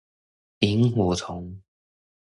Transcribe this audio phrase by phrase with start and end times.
[0.61, 1.61] 螢火蟲